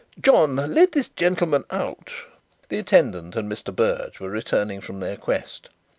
[0.19, 2.11] John, let this gentleman out."
[2.69, 3.71] The attendant and Mr.
[3.75, 5.69] Berge were returning from their quest.